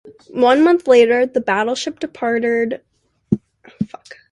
[0.31, 2.81] One month later, the battleship departed
[3.29, 4.15] Veracruz for Pensacola.